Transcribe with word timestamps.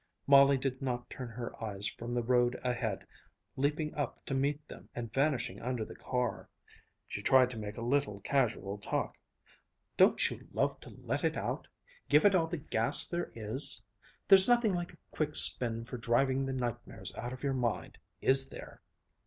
Molly 0.25 0.57
did 0.57 0.81
not 0.81 1.11
turn 1.11 1.27
her 1.29 1.63
eyes 1.63 1.85
from 1.85 2.11
the 2.11 2.23
road 2.23 2.59
ahead, 2.63 3.05
leaping 3.55 3.93
up 3.93 4.25
to 4.25 4.33
meet 4.33 4.67
them, 4.67 4.89
and 4.95 5.13
vanishing 5.13 5.61
under 5.61 5.85
the 5.85 5.93
car. 5.93 6.49
She 7.07 7.21
tried 7.21 7.51
to 7.51 7.59
make 7.59 7.77
a 7.77 7.83
little 7.83 8.19
casual 8.21 8.79
talk: 8.79 9.15
"Don't 9.97 10.31
you 10.31 10.47
love 10.53 10.79
to 10.79 10.89
let 10.89 11.23
it 11.23 11.37
out, 11.37 11.67
give 12.09 12.25
it 12.25 12.33
all 12.33 12.47
the 12.47 12.57
gas 12.57 13.05
there 13.07 13.31
is?" 13.35 13.83
"There's 14.27 14.47
nothing 14.49 14.73
like 14.73 14.93
a 14.93 14.97
quick 15.11 15.35
spin 15.35 15.85
for 15.85 15.97
driving 15.99 16.47
the 16.47 16.53
nightmares 16.53 17.13
out 17.15 17.31
of 17.31 17.43
your 17.43 17.53
mind, 17.53 17.99
is 18.21 18.49
there?" 18.49 18.81